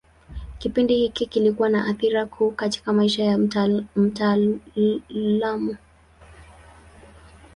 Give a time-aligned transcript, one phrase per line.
[0.59, 3.37] Kipindi hiki kilikuwa na athira kuu katika maisha ya
[3.95, 5.77] mtaalamu.